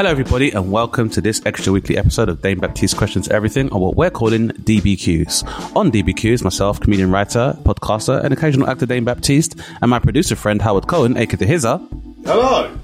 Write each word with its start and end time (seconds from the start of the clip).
Hello, 0.00 0.10
everybody, 0.10 0.50
and 0.52 0.72
welcome 0.72 1.10
to 1.10 1.20
this 1.20 1.42
extra 1.44 1.74
weekly 1.74 1.98
episode 1.98 2.30
of 2.30 2.40
Dane 2.40 2.58
Baptiste 2.58 2.96
Questions 2.96 3.28
Everything 3.28 3.70
on 3.70 3.82
what 3.82 3.96
we're 3.96 4.08
calling 4.08 4.48
DBQs. 4.48 5.76
On 5.76 5.92
DBQs, 5.92 6.42
myself, 6.42 6.80
comedian, 6.80 7.10
writer, 7.10 7.54
podcaster, 7.64 8.24
and 8.24 8.32
occasional 8.32 8.66
actor 8.70 8.86
Dane 8.86 9.04
Baptiste, 9.04 9.60
and 9.82 9.90
my 9.90 9.98
producer 9.98 10.36
friend 10.36 10.62
Howard 10.62 10.86
Cohen, 10.86 11.18
aka 11.18 11.36
the 11.36 11.44
Hizza, 11.44 11.86
Hello. 12.24 12.74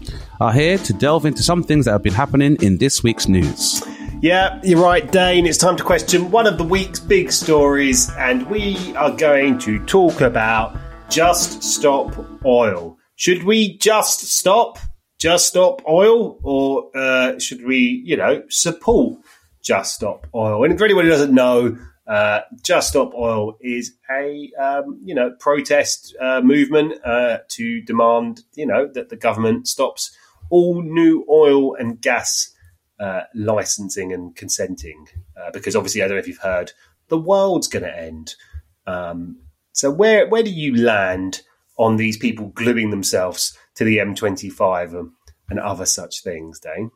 are 0.42 0.52
here 0.52 0.76
to 0.76 0.92
delve 0.92 1.24
into 1.24 1.42
some 1.42 1.62
things 1.62 1.86
that 1.86 1.92
have 1.92 2.02
been 2.02 2.12
happening 2.12 2.58
in 2.60 2.76
this 2.76 3.02
week's 3.02 3.28
news. 3.28 3.82
Yeah, 4.20 4.60
you're 4.62 4.82
right, 4.82 5.10
Dane. 5.10 5.46
It's 5.46 5.56
time 5.56 5.78
to 5.78 5.82
question 5.82 6.30
one 6.30 6.46
of 6.46 6.58
the 6.58 6.64
week's 6.64 7.00
big 7.00 7.32
stories, 7.32 8.10
and 8.18 8.46
we 8.50 8.94
are 8.94 9.16
going 9.16 9.58
to 9.60 9.82
talk 9.86 10.20
about 10.20 10.76
Just 11.08 11.62
Stop 11.62 12.14
Oil. 12.44 12.98
Should 13.14 13.44
we 13.44 13.78
just 13.78 14.20
stop? 14.20 14.78
Just 15.26 15.48
stop 15.48 15.82
oil? 15.88 16.38
Or 16.44 16.96
uh, 16.96 17.36
should 17.40 17.64
we, 17.64 18.00
you 18.04 18.16
know, 18.16 18.44
support 18.48 19.18
Just 19.60 19.96
Stop 19.96 20.28
Oil? 20.32 20.62
And 20.62 20.78
for 20.78 20.84
anyone 20.84 21.04
who 21.04 21.10
doesn't 21.10 21.34
know, 21.34 21.76
uh, 22.06 22.42
Just 22.62 22.90
Stop 22.90 23.12
Oil 23.12 23.56
is 23.60 23.92
a, 24.08 24.52
um, 24.56 25.00
you 25.02 25.16
know, 25.16 25.32
protest 25.40 26.14
uh, 26.20 26.42
movement 26.42 27.04
uh, 27.04 27.38
to 27.48 27.82
demand, 27.82 28.42
you 28.54 28.64
know, 28.64 28.86
that 28.94 29.08
the 29.08 29.16
government 29.16 29.66
stops 29.66 30.16
all 30.48 30.80
new 30.80 31.26
oil 31.28 31.74
and 31.74 32.00
gas 32.00 32.52
uh, 33.00 33.22
licensing 33.34 34.12
and 34.12 34.36
consenting, 34.36 35.08
uh, 35.36 35.50
because 35.50 35.74
obviously 35.74 36.02
I 36.02 36.06
don't 36.06 36.18
know 36.18 36.20
if 36.20 36.28
you've 36.28 36.38
heard, 36.38 36.70
the 37.08 37.18
world's 37.18 37.66
going 37.66 37.82
to 37.82 38.00
end. 38.00 38.36
Um, 38.86 39.40
so 39.72 39.90
where 39.90 40.28
where 40.28 40.44
do 40.44 40.52
you 40.52 40.76
land 40.76 41.42
on 41.78 41.96
these 41.96 42.16
people 42.16 42.46
gluing 42.50 42.90
themselves 42.90 43.58
to 43.74 43.82
the 43.82 43.98
M25 43.98 44.94
and, 44.98 45.10
and 45.48 45.58
other 45.58 45.86
such 45.86 46.22
things, 46.22 46.60
Dane? 46.60 46.90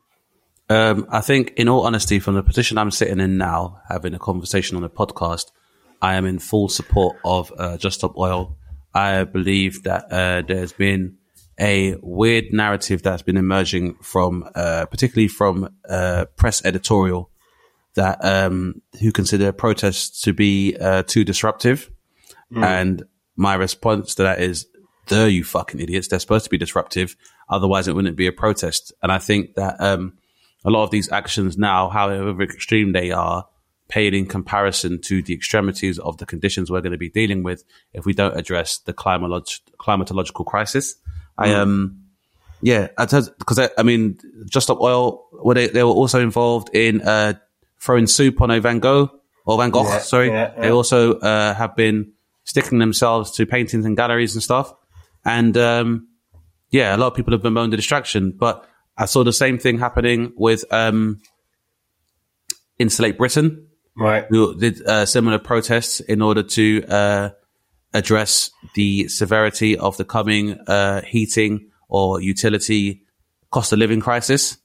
Um, 0.69 1.05
I 1.09 1.21
think, 1.21 1.53
in 1.57 1.67
all 1.67 1.85
honesty, 1.85 2.19
from 2.19 2.35
the 2.35 2.43
position 2.43 2.77
I'm 2.77 2.91
sitting 2.91 3.19
in 3.19 3.37
now, 3.37 3.81
having 3.89 4.13
a 4.13 4.19
conversation 4.19 4.77
on 4.77 4.83
a 4.83 4.89
podcast, 4.89 5.51
I 6.01 6.15
am 6.15 6.25
in 6.25 6.39
full 6.39 6.69
support 6.69 7.17
of 7.25 7.51
uh, 7.57 7.77
Just 7.77 7.99
Stop 7.99 8.17
Oil. 8.17 8.55
I 8.93 9.23
believe 9.25 9.83
that 9.83 10.11
uh, 10.11 10.43
there's 10.47 10.71
been 10.71 11.17
a 11.59 11.95
weird 12.01 12.45
narrative 12.51 13.03
that's 13.03 13.21
been 13.21 13.37
emerging 13.37 13.95
from, 14.01 14.49
uh, 14.55 14.85
particularly 14.85 15.27
from 15.27 15.73
uh, 15.87 16.25
press 16.37 16.63
editorial, 16.65 17.29
that 17.95 18.23
um, 18.23 18.81
who 19.01 19.11
consider 19.11 19.51
protests 19.51 20.21
to 20.21 20.33
be 20.33 20.75
uh, 20.79 21.03
too 21.03 21.23
disruptive. 21.23 21.91
And 22.63 23.03
my 23.35 23.55
response 23.55 24.15
to 24.15 24.23
that 24.23 24.41
is, 24.41 24.67
"Duh, 25.07 25.25
you 25.25 25.43
fucking 25.43 25.79
idiots! 25.79 26.07
They're 26.07 26.19
supposed 26.19 26.45
to 26.45 26.49
be 26.49 26.57
disruptive. 26.57 27.15
Otherwise, 27.51 27.87
it 27.87 27.95
wouldn't 27.95 28.17
be 28.17 28.27
a 28.27 28.31
protest." 28.31 28.93
And 29.03 29.11
I 29.11 29.19
think 29.19 29.55
that 29.55 29.79
um, 29.79 30.13
a 30.65 30.69
lot 30.69 30.83
of 30.83 30.91
these 30.91 31.11
actions 31.11 31.57
now, 31.57 31.89
however 31.89 32.41
extreme 32.41 32.93
they 32.93 33.11
are, 33.11 33.47
pale 33.87 34.13
in 34.13 34.25
comparison 34.25 35.01
to 35.01 35.21
the 35.21 35.33
extremities 35.33 35.99
of 35.99 36.17
the 36.17 36.25
conditions 36.25 36.71
we're 36.71 36.81
going 36.81 36.93
to 36.93 36.97
be 36.97 37.09
dealing 37.09 37.43
with 37.43 37.63
if 37.93 38.05
we 38.05 38.13
don't 38.13 38.37
address 38.37 38.79
the 38.79 38.93
climatolog- 38.93 39.59
climatological 39.77 40.45
crisis. 40.45 40.95
I 41.37 41.53
um, 41.53 42.01
yeah, 42.61 42.87
because 42.97 43.59
I, 43.59 43.69
I 43.77 43.83
mean, 43.83 44.19
Just 44.45 44.67
Stop 44.67 44.79
Oil, 44.79 45.25
were 45.31 45.55
they, 45.55 45.67
they 45.67 45.83
were 45.83 45.91
also 45.91 46.21
involved 46.21 46.69
in 46.73 47.01
uh, 47.01 47.33
throwing 47.79 48.07
soup 48.07 48.39
on 48.41 48.51
a 48.51 48.61
Van 48.61 48.79
Gogh 48.79 49.09
or 49.45 49.57
Van 49.57 49.71
Gogh. 49.71 49.83
Yeah, 49.83 49.99
sorry, 49.99 50.27
yeah, 50.27 50.53
yeah. 50.55 50.61
they 50.61 50.71
also 50.71 51.15
uh, 51.19 51.53
have 51.55 51.75
been 51.75 52.13
sticking 52.43 52.79
themselves 52.79 53.31
to 53.31 53.45
paintings 53.45 53.85
and 53.85 53.97
galleries 53.97 54.35
and 54.35 54.43
stuff. 54.43 54.73
And 55.25 55.57
um, 55.57 56.07
yeah, 56.71 56.95
a 56.95 56.97
lot 56.97 57.07
of 57.07 57.15
people 57.15 57.33
have 57.33 57.43
bemoaned 57.43 57.73
the 57.73 57.77
distraction, 57.77 58.31
but 58.31 58.67
I 58.97 59.05
saw 59.05 59.23
the 59.23 59.33
same 59.33 59.59
thing 59.59 59.79
happening 59.79 60.33
with 60.35 60.63
um, 60.71 61.21
Insulate 62.79 63.17
Britain, 63.17 63.67
Right. 63.95 64.25
who 64.29 64.57
did 64.57 64.81
uh, 64.85 65.05
similar 65.05 65.37
protests 65.37 65.99
in 65.99 66.21
order 66.21 66.43
to 66.43 66.83
uh, 66.87 67.29
address 67.93 68.51
the 68.73 69.07
severity 69.09 69.77
of 69.77 69.97
the 69.97 70.05
coming 70.05 70.53
uh, 70.67 71.01
heating 71.01 71.69
or 71.89 72.21
utility 72.21 73.03
cost 73.51 73.73
of 73.73 73.79
living 73.79 73.99
crisis. 73.99 74.57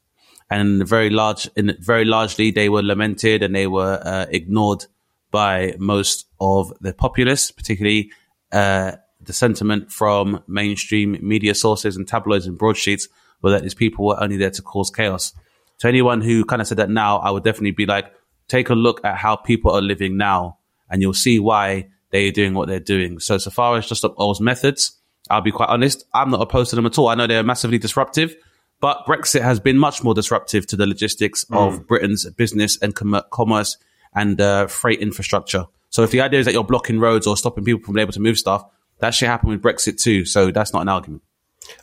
And 0.48 0.86
very 0.86 1.10
large, 1.10 1.50
in 1.56 1.76
very 1.80 2.04
largely, 2.04 2.52
they 2.52 2.68
were 2.68 2.82
lamented 2.82 3.42
and 3.42 3.52
they 3.54 3.66
were 3.66 4.00
uh, 4.00 4.26
ignored 4.30 4.84
by 5.32 5.74
most 5.78 6.26
of 6.40 6.72
the 6.80 6.94
populace, 6.94 7.50
particularly 7.50 8.12
uh, 8.52 8.92
the 9.26 9.32
sentiment 9.32 9.90
from 9.92 10.42
mainstream 10.46 11.18
media 11.20 11.54
sources 11.54 11.96
and 11.96 12.06
tabloids 12.06 12.46
and 12.46 12.58
broadsheets 12.58 13.08
were 13.42 13.50
that 13.50 13.62
these 13.62 13.74
people 13.74 14.06
were 14.06 14.22
only 14.22 14.36
there 14.36 14.50
to 14.50 14.62
cause 14.62 14.90
chaos. 14.90 15.32
To 15.80 15.88
anyone 15.88 16.22
who 16.22 16.44
kind 16.44 16.62
of 16.62 16.68
said 16.68 16.78
that 16.78 16.90
now, 16.90 17.18
I 17.18 17.30
would 17.30 17.44
definitely 17.44 17.72
be 17.72 17.86
like, 17.86 18.12
take 18.48 18.70
a 18.70 18.74
look 18.74 19.04
at 19.04 19.16
how 19.16 19.36
people 19.36 19.72
are 19.72 19.82
living 19.82 20.16
now, 20.16 20.58
and 20.88 21.02
you'll 21.02 21.14
see 21.14 21.38
why 21.38 21.88
they 22.10 22.28
are 22.28 22.32
doing 22.32 22.54
what 22.54 22.68
they're 22.68 22.80
doing. 22.80 23.18
So, 23.18 23.38
so 23.38 23.50
far 23.50 23.76
as 23.76 23.86
just 23.86 24.04
Oil's 24.04 24.40
methods, 24.40 24.96
I'll 25.28 25.42
be 25.42 25.50
quite 25.50 25.68
honest, 25.68 26.04
I'm 26.14 26.30
not 26.30 26.40
opposed 26.40 26.70
to 26.70 26.76
them 26.76 26.86
at 26.86 26.98
all. 26.98 27.08
I 27.08 27.14
know 27.14 27.26
they're 27.26 27.42
massively 27.42 27.78
disruptive, 27.78 28.36
but 28.80 29.04
Brexit 29.06 29.42
has 29.42 29.58
been 29.58 29.78
much 29.78 30.04
more 30.04 30.14
disruptive 30.14 30.66
to 30.68 30.76
the 30.76 30.86
logistics 30.86 31.44
of 31.50 31.86
Britain's 31.86 32.28
business 32.30 32.78
and 32.80 32.94
com- 32.94 33.22
commerce 33.30 33.76
and 34.14 34.40
uh, 34.40 34.66
freight 34.66 35.00
infrastructure. 35.00 35.66
So, 35.90 36.02
if 36.02 36.10
the 36.10 36.20
idea 36.20 36.40
is 36.40 36.46
that 36.46 36.52
you're 36.52 36.64
blocking 36.64 37.00
roads 37.00 37.26
or 37.26 37.36
stopping 37.36 37.64
people 37.64 37.82
from 37.84 37.94
being 37.94 38.02
able 38.02 38.12
to 38.12 38.20
move 38.20 38.38
stuff, 38.38 38.64
that 38.98 39.14
should 39.14 39.28
happen 39.28 39.50
with 39.50 39.62
Brexit 39.62 40.00
too. 40.00 40.24
So, 40.24 40.50
that's 40.50 40.72
not 40.72 40.82
an 40.82 40.88
argument. 40.88 41.22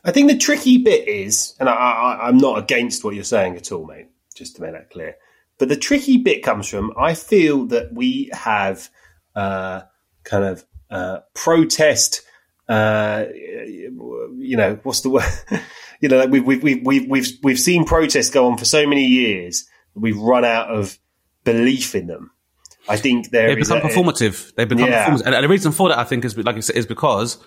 I 0.06 0.12
think 0.12 0.29
the 0.29 0.38
tricky 0.38 0.78
bit 0.78 1.07
is, 1.07 1.56
and 1.59 1.68
I, 1.68 2.19
I'm 2.22 2.38
not 2.38 2.57
against 2.57 3.03
what 3.03 3.16
you're 3.16 3.24
saying 3.24 3.57
at 3.57 3.72
all, 3.72 3.85
mate, 3.85 4.07
just 4.34 4.56
to 4.56 4.62
make 4.62 4.72
that 4.72 4.90
clear. 4.90 5.16
But 5.57 5.69
the 5.69 5.75
tricky 5.75 6.18
bit 6.18 6.44
comes 6.44 6.68
from 6.68 6.94
I 6.97 7.13
feel 7.13 7.66
that 7.68 7.94
we 7.94 8.29
have 8.34 8.90
uh, 9.35 9.81
kind 10.23 10.46
of 10.46 10.66
uh, 10.90 11.19
protest. 11.34 12.22
Uh, 12.68 13.25
you 13.34 14.56
know, 14.57 14.79
what's 14.84 15.02
the 15.02 15.09
word? 15.09 15.25
you 16.00 16.09
know, 16.09 16.18
like 16.18 16.29
we've, 16.29 16.46
we've 16.46 16.63
we've 16.63 16.85
we've 16.85 17.09
we've 17.09 17.28
we've 17.44 17.59
seen 17.59 17.85
protests 17.85 18.29
go 18.29 18.47
on 18.47 18.57
for 18.57 18.66
so 18.66 18.88
many 18.88 19.06
years 19.06 19.68
we've 19.96 20.18
run 20.18 20.46
out 20.46 20.69
of 20.69 20.97
belief 21.44 21.96
in 21.96 22.07
them. 22.07 22.31
I 22.89 22.97
think 22.97 23.27
is 23.33 23.69
become 23.69 23.77
a- 23.77 23.81
performative. 23.81 24.53
They've 24.55 24.67
become 24.67 24.89
Yeah. 24.89 25.09
performative. 25.09 25.25
And, 25.25 25.44
the 25.44 25.47
reason 25.49 25.71
for 25.71 25.89
that, 25.89 25.97
I 25.99 26.03
think, 26.03 26.25
is 26.25 26.38
like 26.38 26.55
you 26.55 26.61
said, 26.61 26.75
is 26.75 26.85
because 26.85 27.38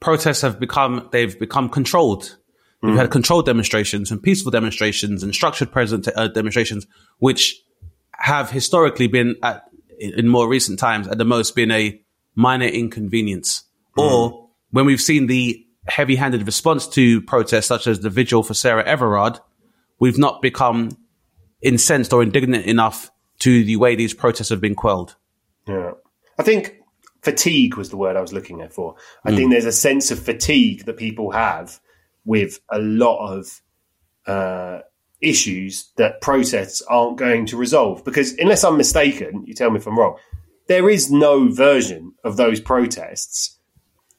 protests 0.00 0.40
have 0.42 0.58
become 0.60 1.08
they've 1.12 1.38
become 1.38 1.68
controlled. 1.68 2.36
We've 2.82 2.96
had 2.96 3.10
controlled 3.10 3.44
demonstrations 3.44 4.10
and 4.10 4.22
peaceful 4.22 4.50
demonstrations 4.50 5.22
and 5.22 5.34
structured 5.34 5.70
present 5.70 6.08
uh, 6.16 6.28
demonstrations, 6.28 6.86
which 7.18 7.60
have 8.12 8.50
historically 8.50 9.06
been 9.06 9.36
at 9.42 9.64
in 9.98 10.28
more 10.28 10.48
recent 10.48 10.78
times 10.78 11.06
at 11.06 11.18
the 11.18 11.26
most 11.26 11.54
been 11.54 11.70
a 11.70 12.00
minor 12.34 12.64
inconvenience. 12.64 13.64
Or 13.98 14.48
when 14.70 14.86
we've 14.86 15.00
seen 15.00 15.26
the 15.26 15.62
heavy-handed 15.88 16.46
response 16.46 16.86
to 16.88 17.20
protests, 17.22 17.66
such 17.66 17.86
as 17.86 18.00
the 18.00 18.08
vigil 18.08 18.42
for 18.42 18.54
Sarah 18.54 18.84
Everard, 18.86 19.38
we've 19.98 20.16
not 20.16 20.40
become 20.40 20.96
incensed 21.60 22.14
or 22.14 22.22
indignant 22.22 22.64
enough 22.64 23.10
to 23.40 23.64
the 23.64 23.76
way 23.76 23.94
these 23.94 24.14
protests 24.14 24.48
have 24.48 24.60
been 24.60 24.74
quelled. 24.74 25.16
Yeah. 25.66 25.92
I 26.38 26.42
think 26.42 26.80
fatigue 27.22 27.76
was 27.76 27.90
the 27.90 27.96
word 27.96 28.16
I 28.16 28.20
was 28.20 28.32
looking 28.32 28.60
at 28.60 28.72
for. 28.72 28.96
I 29.24 29.34
think 29.34 29.50
there's 29.50 29.66
a 29.66 29.72
sense 29.72 30.10
of 30.10 30.18
fatigue 30.18 30.86
that 30.86 30.96
people 30.96 31.32
have 31.32 31.80
with 32.24 32.60
a 32.70 32.78
lot 32.78 33.34
of 33.34 33.60
uh, 34.26 34.80
issues 35.20 35.90
that 35.96 36.20
protests 36.20 36.82
aren't 36.82 37.18
going 37.18 37.46
to 37.46 37.56
resolve. 37.56 38.04
Because 38.04 38.32
unless 38.38 38.64
I'm 38.64 38.76
mistaken, 38.76 39.44
you 39.46 39.54
tell 39.54 39.70
me 39.70 39.78
if 39.78 39.86
I'm 39.86 39.98
wrong, 39.98 40.16
there 40.68 40.88
is 40.88 41.10
no 41.10 41.48
version 41.48 42.14
of 42.24 42.36
those 42.36 42.60
protests 42.60 43.58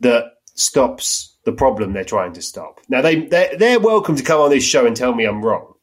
that 0.02 0.26
stops 0.56 1.38
the 1.46 1.52
problem 1.52 1.94
they're 1.94 2.04
trying 2.04 2.34
to 2.34 2.42
stop. 2.42 2.82
Now 2.90 3.02
they 3.02 3.26
they're, 3.26 3.58
they're 3.58 3.80
welcome 3.80 4.16
to 4.16 4.24
come 4.24 4.42
on 4.42 4.50
this 4.50 4.64
show 4.64 4.86
and 4.86 4.96
tell 4.96 5.14
me 5.16 5.26
I'm 5.26 5.44
wrong, 5.44 5.74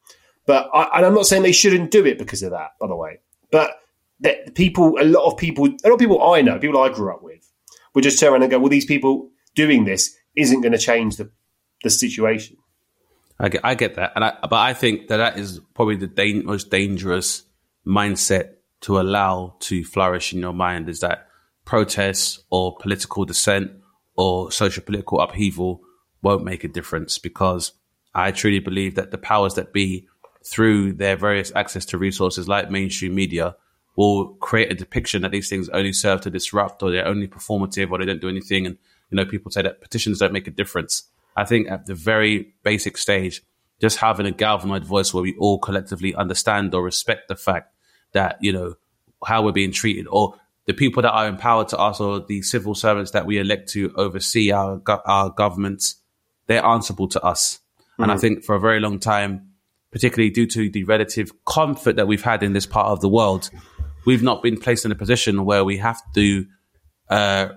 but 0.46 0.68
I, 0.72 0.98
and 0.98 1.06
I'm 1.06 1.14
not 1.14 1.26
saying 1.26 1.42
they 1.42 1.52
shouldn't 1.52 1.90
do 1.90 2.04
it 2.04 2.18
because 2.18 2.42
of 2.42 2.50
that. 2.50 2.70
By 2.80 2.86
the 2.86 2.96
way, 2.96 3.20
but 3.50 3.70
that 4.20 4.54
people, 4.54 4.96
a 5.00 5.04
lot 5.04 5.26
of 5.30 5.36
people, 5.36 5.66
a 5.66 5.88
lot 5.88 5.94
of 5.94 5.98
people 5.98 6.32
I 6.32 6.42
know, 6.42 6.58
people 6.58 6.80
I 6.80 6.88
grew 6.88 7.12
up 7.12 7.22
with, 7.22 7.48
We'll 7.98 8.02
just 8.04 8.20
turn 8.20 8.32
around 8.32 8.42
and 8.42 8.50
go, 8.52 8.60
well, 8.60 8.68
these 8.68 8.84
people 8.84 9.30
doing 9.56 9.84
this 9.84 10.16
isn't 10.36 10.60
going 10.60 10.70
to 10.70 10.78
change 10.78 11.16
the, 11.16 11.30
the 11.82 11.90
situation. 11.90 12.56
I 13.40 13.48
get, 13.48 13.60
I 13.64 13.74
get 13.74 13.94
that, 13.94 14.12
and 14.14 14.24
I, 14.24 14.34
but 14.42 14.54
I 14.54 14.72
think 14.72 15.08
that 15.08 15.16
that 15.16 15.36
is 15.38 15.60
probably 15.74 15.96
the 15.96 16.06
da- 16.06 16.42
most 16.42 16.70
dangerous 16.70 17.42
mindset 17.86 18.54
to 18.82 19.00
allow 19.00 19.56
to 19.60 19.84
flourish 19.84 20.32
in 20.32 20.38
your 20.38 20.52
mind 20.52 20.88
is 20.88 21.00
that 21.00 21.26
protests 21.64 22.38
or 22.50 22.76
political 22.76 23.24
dissent 23.24 23.72
or 24.16 24.52
social 24.52 24.84
political 24.84 25.20
upheaval 25.20 25.80
won't 26.22 26.44
make 26.44 26.62
a 26.62 26.68
difference 26.68 27.18
because 27.18 27.72
I 28.14 28.32
truly 28.32 28.60
believe 28.60 28.96
that 28.96 29.10
the 29.10 29.18
powers 29.18 29.54
that 29.54 29.72
be, 29.72 30.06
through 30.44 30.92
their 30.94 31.16
various 31.16 31.52
access 31.54 31.84
to 31.86 31.98
resources 31.98 32.48
like 32.48 32.70
mainstream 32.70 33.14
media, 33.14 33.56
will 33.96 34.28
create 34.34 34.70
a 34.70 34.76
depiction 34.76 35.22
that 35.22 35.32
these 35.32 35.48
things 35.48 35.68
only 35.70 35.92
serve 35.92 36.20
to 36.20 36.30
disrupt 36.30 36.82
or 36.84 36.90
they're 36.92 37.06
only 37.06 37.26
performative 37.26 37.90
or 37.90 37.98
they 37.98 38.04
don't 38.04 38.20
do 38.20 38.28
anything. 38.28 38.64
And, 38.64 38.78
you 39.10 39.16
know, 39.16 39.24
people 39.24 39.50
say 39.50 39.62
that 39.62 39.80
petitions 39.80 40.20
don't 40.20 40.32
make 40.32 40.46
a 40.46 40.52
difference. 40.52 41.02
I 41.36 41.44
think 41.44 41.68
at 41.68 41.86
the 41.86 41.96
very 41.96 42.54
basic 42.62 42.96
stage, 42.96 43.42
just 43.80 43.98
having 43.98 44.24
a 44.26 44.30
galvanized 44.30 44.84
voice 44.84 45.12
where 45.12 45.22
we 45.24 45.36
all 45.36 45.58
collectively 45.58 46.14
understand 46.14 46.74
or 46.74 46.82
respect 46.82 47.26
the 47.26 47.34
fact 47.34 47.74
that, 48.12 48.38
you 48.40 48.52
know, 48.52 48.74
how 49.26 49.42
we're 49.42 49.50
being 49.50 49.72
treated 49.72 50.06
or 50.08 50.36
the 50.66 50.74
people 50.74 51.02
that 51.02 51.10
are 51.10 51.26
empowered 51.26 51.68
to 51.68 51.78
us 51.78 51.98
or 51.98 52.20
the 52.20 52.42
civil 52.42 52.76
servants 52.76 53.10
that 53.10 53.26
we 53.26 53.38
elect 53.38 53.68
to 53.70 53.92
oversee 53.96 54.52
our, 54.52 54.80
our 55.06 55.30
governments, 55.30 55.96
they're 56.46 56.64
answerable 56.64 57.08
to 57.08 57.22
us. 57.22 57.58
Mm. 57.98 58.02
And 58.04 58.12
I 58.12 58.14
hmm. 58.14 58.20
think 58.20 58.44
for 58.44 58.54
a 58.54 58.60
very 58.60 58.78
long 58.78 59.00
time, 59.00 59.47
particularly 59.90 60.30
due 60.30 60.46
to 60.46 60.70
the 60.70 60.84
relative 60.84 61.32
comfort 61.44 61.96
that 61.96 62.06
we've 62.06 62.22
had 62.22 62.42
in 62.42 62.52
this 62.52 62.66
part 62.66 62.88
of 62.88 63.00
the 63.00 63.08
world, 63.08 63.50
we've 64.06 64.22
not 64.22 64.42
been 64.42 64.58
placed 64.58 64.84
in 64.84 64.92
a 64.92 64.94
position 64.94 65.44
where 65.44 65.64
we 65.64 65.78
have 65.78 66.00
to 66.14 66.46
uh, 67.10 67.48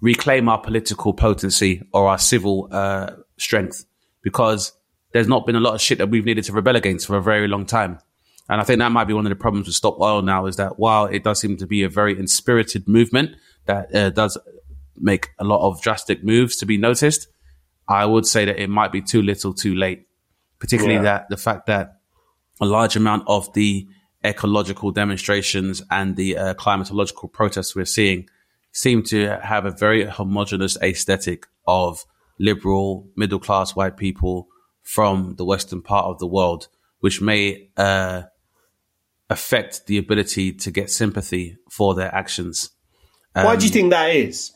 reclaim 0.00 0.48
our 0.48 0.58
political 0.58 1.12
potency 1.12 1.82
or 1.92 2.08
our 2.08 2.18
civil 2.18 2.68
uh, 2.70 3.12
strength 3.38 3.84
because 4.22 4.72
there's 5.12 5.28
not 5.28 5.46
been 5.46 5.56
a 5.56 5.60
lot 5.60 5.74
of 5.74 5.80
shit 5.80 5.98
that 5.98 6.10
we've 6.10 6.24
needed 6.24 6.44
to 6.44 6.52
rebel 6.52 6.76
against 6.76 7.06
for 7.06 7.16
a 7.16 7.22
very 7.22 7.48
long 7.48 7.64
time. 7.64 7.98
And 8.48 8.60
I 8.60 8.64
think 8.64 8.78
that 8.78 8.92
might 8.92 9.04
be 9.04 9.14
one 9.14 9.26
of 9.26 9.30
the 9.30 9.36
problems 9.36 9.66
with 9.66 9.74
Stop 9.74 9.98
Oil 10.00 10.22
now 10.22 10.46
is 10.46 10.56
that 10.56 10.78
while 10.78 11.06
it 11.06 11.24
does 11.24 11.40
seem 11.40 11.56
to 11.56 11.66
be 11.66 11.82
a 11.82 11.88
very 11.88 12.18
inspirited 12.18 12.86
movement 12.86 13.36
that 13.66 13.94
uh, 13.94 14.10
does 14.10 14.38
make 14.96 15.30
a 15.38 15.44
lot 15.44 15.66
of 15.66 15.82
drastic 15.82 16.22
moves 16.22 16.56
to 16.56 16.66
be 16.66 16.78
noticed, 16.78 17.28
I 17.88 18.04
would 18.04 18.26
say 18.26 18.44
that 18.44 18.60
it 18.60 18.70
might 18.70 18.92
be 18.92 19.02
too 19.02 19.22
little 19.22 19.52
too 19.52 19.74
late, 19.74 20.05
particularly 20.58 20.96
yeah. 20.96 21.02
that 21.02 21.28
the 21.28 21.36
fact 21.36 21.66
that 21.66 22.00
a 22.60 22.66
large 22.66 22.96
amount 22.96 23.24
of 23.26 23.52
the 23.52 23.86
ecological 24.24 24.90
demonstrations 24.90 25.82
and 25.90 26.16
the 26.16 26.36
uh, 26.36 26.54
climatological 26.54 27.30
protests 27.32 27.76
we're 27.76 27.84
seeing 27.84 28.28
seem 28.72 29.02
to 29.02 29.38
have 29.42 29.64
a 29.64 29.70
very 29.70 30.04
homogenous 30.04 30.76
aesthetic 30.82 31.46
of 31.66 32.04
liberal, 32.38 33.08
middle 33.16 33.38
class 33.38 33.74
white 33.74 33.96
people 33.96 34.48
from 34.82 35.34
the 35.36 35.44
western 35.44 35.82
part 35.82 36.06
of 36.06 36.18
the 36.18 36.26
world, 36.26 36.68
which 37.00 37.20
may 37.20 37.70
uh, 37.76 38.22
affect 39.30 39.86
the 39.86 39.98
ability 39.98 40.52
to 40.52 40.70
get 40.70 40.90
sympathy 40.90 41.56
for 41.70 41.94
their 41.94 42.14
actions. 42.14 42.70
Um, 43.34 43.44
Why 43.46 43.56
do 43.56 43.64
you 43.64 43.70
um, 43.70 43.72
think 43.72 43.90
that 43.90 44.10
is? 44.14 44.52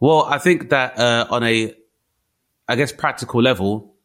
Well, 0.00 0.24
I 0.24 0.38
think 0.38 0.70
that 0.70 0.98
uh, 0.98 1.26
on 1.30 1.42
a, 1.42 1.74
I 2.68 2.76
guess, 2.76 2.92
practical 2.92 3.42
level, 3.42 3.96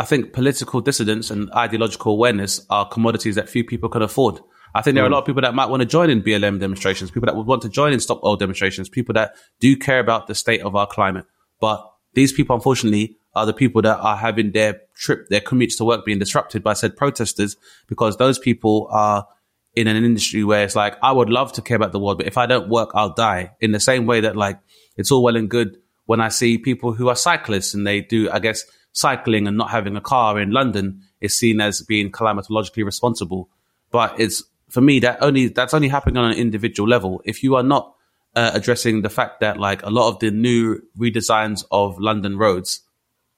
I 0.00 0.04
think 0.04 0.32
political 0.32 0.80
dissidence 0.80 1.30
and 1.30 1.52
ideological 1.52 2.12
awareness 2.12 2.64
are 2.70 2.88
commodities 2.88 3.34
that 3.34 3.50
few 3.50 3.64
people 3.64 3.90
can 3.90 4.00
afford. 4.00 4.40
I 4.74 4.80
think 4.80 4.94
there 4.94 5.04
are 5.04 5.06
a 5.06 5.10
hmm. 5.10 5.12
lot 5.12 5.18
of 5.18 5.26
people 5.26 5.42
that 5.42 5.54
might 5.54 5.68
want 5.68 5.82
to 5.82 5.86
join 5.86 6.08
in 6.08 6.22
BLM 6.22 6.58
demonstrations, 6.58 7.10
people 7.10 7.26
that 7.26 7.36
would 7.36 7.46
want 7.46 7.60
to 7.62 7.68
join 7.68 7.92
in 7.92 8.00
stop 8.00 8.24
oil 8.24 8.36
demonstrations, 8.36 8.88
people 8.88 9.12
that 9.12 9.34
do 9.60 9.76
care 9.76 10.00
about 10.00 10.26
the 10.26 10.34
state 10.34 10.62
of 10.62 10.74
our 10.74 10.86
climate. 10.86 11.26
But 11.60 11.86
these 12.14 12.32
people, 12.32 12.56
unfortunately, 12.56 13.18
are 13.34 13.44
the 13.44 13.52
people 13.52 13.82
that 13.82 13.98
are 13.98 14.16
having 14.16 14.52
their 14.52 14.80
trip, 14.96 15.28
their 15.28 15.42
commutes 15.42 15.76
to 15.76 15.84
work 15.84 16.06
being 16.06 16.18
disrupted 16.18 16.62
by 16.62 16.72
said 16.72 16.96
protesters 16.96 17.58
because 17.86 18.16
those 18.16 18.38
people 18.38 18.88
are 18.90 19.26
in 19.74 19.86
an 19.86 20.02
industry 20.02 20.44
where 20.44 20.64
it's 20.64 20.74
like, 20.74 20.96
I 21.02 21.12
would 21.12 21.28
love 21.28 21.52
to 21.52 21.62
care 21.62 21.76
about 21.76 21.92
the 21.92 21.98
world, 21.98 22.16
but 22.16 22.26
if 22.26 22.38
I 22.38 22.46
don't 22.46 22.70
work, 22.70 22.92
I'll 22.94 23.12
die. 23.12 23.52
In 23.60 23.72
the 23.72 23.80
same 23.80 24.06
way 24.06 24.22
that 24.22 24.34
like, 24.34 24.60
it's 24.96 25.12
all 25.12 25.22
well 25.22 25.36
and 25.36 25.50
good 25.50 25.76
when 26.06 26.22
I 26.22 26.30
see 26.30 26.56
people 26.56 26.94
who 26.94 27.10
are 27.10 27.16
cyclists 27.16 27.74
and 27.74 27.86
they 27.86 28.00
do, 28.00 28.30
I 28.30 28.38
guess, 28.38 28.64
cycling 28.92 29.46
and 29.46 29.56
not 29.56 29.70
having 29.70 29.96
a 29.96 30.00
car 30.00 30.38
in 30.40 30.50
London 30.50 31.02
is 31.20 31.36
seen 31.36 31.60
as 31.60 31.82
being 31.82 32.10
climatologically 32.10 32.84
responsible. 32.84 33.48
But 33.90 34.18
it's, 34.18 34.42
for 34.68 34.80
me, 34.80 35.00
that 35.00 35.22
only, 35.22 35.48
that's 35.48 35.74
only 35.74 35.88
happening 35.88 36.16
on 36.16 36.30
an 36.30 36.36
individual 36.38 36.88
level. 36.88 37.22
If 37.24 37.42
you 37.42 37.56
are 37.56 37.62
not 37.62 37.94
uh, 38.34 38.52
addressing 38.54 39.02
the 39.02 39.10
fact 39.10 39.40
that 39.40 39.58
like 39.58 39.82
a 39.82 39.90
lot 39.90 40.08
of 40.08 40.18
the 40.20 40.30
new 40.30 40.80
redesigns 40.98 41.64
of 41.70 41.98
London 41.98 42.38
roads 42.38 42.82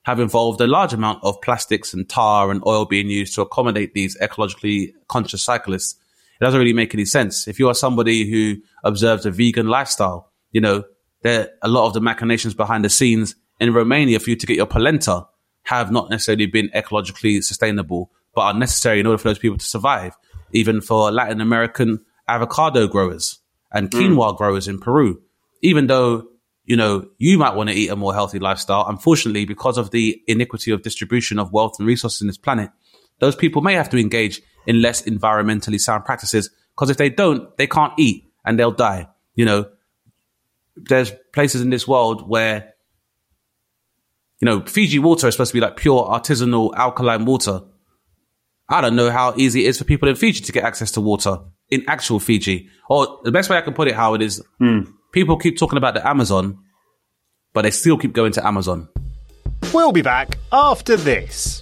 have 0.05 0.21
involved 0.21 0.61
a 0.61 0.67
large 0.67 0.93
amount 0.93 1.23
of 1.23 1.41
plastics 1.41 1.95
and 1.95 2.09
tar 2.09 2.51
and 2.51 2.63
oil 2.67 2.85
being 2.85 3.09
used 3.09 3.35
to 3.35 3.43
accommodate 3.43 3.95
these 3.95 4.19
ecologically 4.19 4.93
conscious 5.09 5.43
cyclists. 5.43 5.97
It 6.41 6.45
doesn't 6.45 6.59
really 6.59 6.73
make 6.73 6.93
any 6.93 7.05
sense. 7.05 7.47
If 7.47 7.59
you 7.59 7.69
are 7.69 7.75
somebody 7.75 8.29
who 8.29 8.61
observes 8.83 9.25
a 9.27 9.31
vegan 9.31 9.69
lifestyle, 9.69 10.33
you 10.51 10.61
know, 10.61 10.85
there 11.23 11.51
a 11.63 11.69
lot 11.69 11.87
of 11.87 11.95
the 11.95 12.01
machinations 12.01 12.53
behind 12.53 12.85
the 12.85 12.91
scenes 12.91 13.37
in 13.61 13.73
Romania 13.73 14.19
for 14.19 14.31
you 14.31 14.37
to 14.37 14.47
get 14.47 14.57
your 14.57 14.67
polenta 14.67 15.27
have 15.65 15.91
not 15.91 16.11
necessarily 16.11 16.47
been 16.47 16.69
ecologically 16.71 17.43
sustainable, 17.43 18.11
but 18.35 18.43
are 18.43 18.55
necessary 18.55 19.01
in 19.01 19.07
order 19.07 19.19
for 19.19 19.29
those 19.29 19.39
people 19.39 19.59
to 19.59 19.65
survive. 19.65 20.17
Even 20.53 20.81
for 20.81 21.11
Latin 21.11 21.41
American 21.41 22.05
avocado 22.29 22.87
growers 22.87 23.39
and 23.73 23.93
hmm. 23.93 23.99
quinoa 23.99 24.33
mm. 24.33 24.37
growers 24.37 24.69
in 24.69 24.79
Peru, 24.79 25.23
even 25.63 25.87
though 25.87 26.29
you 26.65 26.77
know, 26.77 27.09
you 27.19 27.39
might 27.39 27.55
want 27.55 27.71
to 27.71 27.75
eat 27.75 27.91
a 27.91 27.97
more 27.97 28.15
healthy 28.15 28.39
lifestyle. 28.39 28.87
Unfortunately, 28.89 29.45
because 29.45 29.79
of 29.79 29.91
the 29.91 30.23
iniquity 30.27 30.71
of 30.71 30.83
distribution 30.83 31.39
of 31.39 31.53
wealth 31.53 31.75
and 31.79 31.89
resources 31.89 32.21
in 32.21 32.29
this 32.29 32.39
planet, 32.39 32.71
those 33.19 33.37
people 33.37 33.63
may 33.63 33.75
have 33.75 33.91
to 33.91 33.99
engage 33.99 34.41
in 34.67 34.81
less 34.81 35.03
environmentally 35.03 35.81
sound 35.81 36.05
practices 36.05 36.51
because 36.75 36.91
if 36.91 36.97
they 36.97 37.11
don't, 37.11 37.57
they 37.57 37.67
can't 37.67 37.93
eat 37.99 38.33
and 38.45 38.59
they'll 38.59 38.71
die. 38.71 39.09
You 39.35 39.45
know, 39.45 39.71
there's 40.77 41.13
places 41.33 41.63
in 41.63 41.71
this 41.71 41.87
world 41.87 42.29
where, 42.29 42.72
you 44.43 44.47
know, 44.47 44.61
Fiji 44.63 44.99
water 44.99 45.29
is 45.29 45.35
supposed 45.35 45.53
to 45.53 45.55
be 45.55 45.61
like 45.61 45.77
pure 45.77 46.03
artisanal 46.05 46.75
alkaline 46.75 47.25
water. 47.25 47.63
I 48.69 48.81
don't 48.81 48.97
know 48.97 49.09
how 49.09 49.35
easy 49.37 49.65
it 49.65 49.69
is 49.69 49.79
for 49.79 49.85
people 49.85 50.09
in 50.09 50.17
Fiji 50.17 50.43
to 50.43 50.51
get 50.51 50.65
access 50.65 50.91
to 50.93 51.01
water 51.01 51.39
in 51.71 51.85
actual 51.87 52.19
Fiji. 52.19 52.69
Or 52.91 53.21
the 53.23 53.31
best 53.31 53.49
way 53.49 53.57
I 53.57 53.61
can 53.61 53.73
put 53.73 53.87
it, 53.87 53.95
how 53.95 54.15
it 54.15 54.21
is, 54.21 54.43
mm 54.61 54.93
people 55.13 55.37
keep 55.37 55.59
talking 55.59 55.77
about 55.77 55.93
the 55.93 56.09
Amazon, 56.09 56.59
but 57.53 57.63
they 57.63 57.71
still 57.71 57.99
keep 57.99 58.15
going 58.15 58.33
to 58.33 58.45
Amazon. 58.47 58.89
We'll 59.75 59.93
be 59.93 60.01
back 60.01 60.39
after 60.51 60.97
this. 60.97 61.62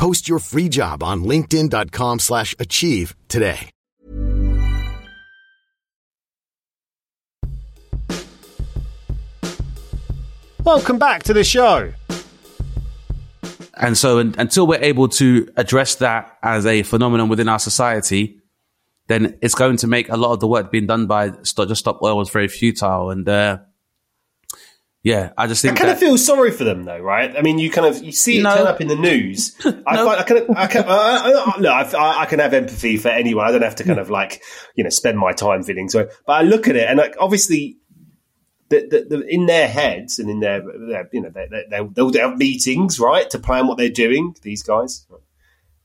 Post 0.00 0.30
your 0.30 0.38
free 0.38 0.70
job 0.70 1.02
on 1.02 1.24
linkedin.com 1.24 2.20
slash 2.20 2.54
achieve 2.58 3.14
today. 3.28 3.68
Welcome 10.64 10.98
back 10.98 11.24
to 11.24 11.34
the 11.34 11.44
show. 11.44 11.92
And 13.74 13.98
so 13.98 14.20
until 14.20 14.66
we're 14.66 14.82
able 14.82 15.08
to 15.08 15.52
address 15.58 15.96
that 15.96 16.34
as 16.42 16.64
a 16.64 16.82
phenomenon 16.82 17.28
within 17.28 17.50
our 17.50 17.58
society, 17.58 18.40
then 19.08 19.38
it's 19.42 19.54
going 19.54 19.76
to 19.78 19.86
make 19.86 20.08
a 20.08 20.16
lot 20.16 20.32
of 20.32 20.40
the 20.40 20.48
work 20.48 20.72
being 20.72 20.86
done 20.86 21.08
by 21.08 21.32
Stop, 21.42 21.68
Just 21.68 21.80
Stop 21.80 22.00
Oil 22.02 22.16
was 22.16 22.30
very 22.30 22.48
futile. 22.48 23.10
And 23.10 23.28
uh, 23.28 23.58
yeah, 25.02 25.32
I 25.38 25.46
just 25.46 25.64
I 25.64 25.68
kind 25.68 25.88
that, 25.88 25.94
of 25.94 25.98
feel 25.98 26.18
sorry 26.18 26.50
for 26.50 26.64
them, 26.64 26.84
though, 26.84 26.98
right? 26.98 27.34
I 27.34 27.40
mean, 27.40 27.58
you 27.58 27.70
kind 27.70 27.86
of 27.86 28.02
you 28.02 28.12
see 28.12 28.40
it 28.40 28.42
No. 28.42 28.54
turn 28.54 28.66
up 28.66 28.82
in 28.82 28.88
the 28.88 28.96
news. 28.96 29.56
I, 29.64 29.96
find, 29.96 30.08
I 30.08 30.22
can, 30.24 30.56
I 30.56 30.66
can, 30.66 30.84
I, 30.84 30.88
I, 30.88 31.54
I, 31.56 31.60
no, 31.60 31.70
I, 31.72 32.22
I 32.22 32.26
can 32.26 32.38
have 32.38 32.52
empathy 32.52 32.98
for 32.98 33.08
anyone. 33.08 33.46
I 33.46 33.50
don't 33.50 33.62
have 33.62 33.76
to 33.76 33.84
kind 33.84 33.98
of 33.98 34.10
like 34.10 34.42
you 34.74 34.84
know 34.84 34.90
spend 34.90 35.18
my 35.18 35.32
time 35.32 35.62
feeling 35.62 35.88
sorry. 35.88 36.08
But 36.26 36.32
I 36.34 36.42
look 36.42 36.68
at 36.68 36.76
it, 36.76 36.86
and 36.86 36.98
like 36.98 37.16
obviously, 37.18 37.78
the, 38.68 38.86
the, 38.90 39.16
the, 39.16 39.26
in 39.26 39.46
their 39.46 39.68
heads 39.68 40.18
and 40.18 40.28
in 40.28 40.40
their, 40.40 40.60
their 40.60 41.08
you 41.12 41.22
know, 41.22 41.30
they, 41.30 41.46
they, 41.50 41.64
they'll, 41.70 42.10
they'll 42.10 42.28
have 42.28 42.38
meetings, 42.38 43.00
right, 43.00 43.28
to 43.30 43.38
plan 43.38 43.68
what 43.68 43.78
they're 43.78 43.88
doing. 43.88 44.36
These 44.42 44.62
guys, 44.62 45.06